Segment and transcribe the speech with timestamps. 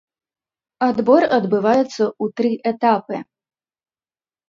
[0.87, 3.25] Адбор адбываецца ў тры этапы.